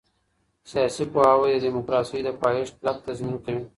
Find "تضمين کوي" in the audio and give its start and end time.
3.07-3.63